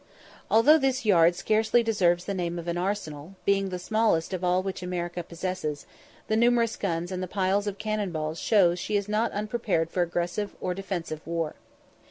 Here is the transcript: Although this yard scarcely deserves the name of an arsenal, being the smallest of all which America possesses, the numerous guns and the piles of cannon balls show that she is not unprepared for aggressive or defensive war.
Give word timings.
Although 0.49 0.79
this 0.79 1.05
yard 1.05 1.35
scarcely 1.35 1.83
deserves 1.83 2.25
the 2.25 2.33
name 2.33 2.57
of 2.57 2.67
an 2.67 2.75
arsenal, 2.75 3.35
being 3.45 3.69
the 3.69 3.77
smallest 3.77 4.33
of 4.33 4.43
all 4.43 4.63
which 4.63 4.81
America 4.81 5.21
possesses, 5.21 5.85
the 6.27 6.35
numerous 6.35 6.75
guns 6.75 7.11
and 7.11 7.21
the 7.21 7.27
piles 7.27 7.67
of 7.67 7.77
cannon 7.77 8.11
balls 8.11 8.39
show 8.39 8.71
that 8.71 8.79
she 8.79 8.97
is 8.97 9.07
not 9.07 9.31
unprepared 9.31 9.91
for 9.91 10.01
aggressive 10.01 10.55
or 10.59 10.73
defensive 10.73 11.21
war. 11.27 11.53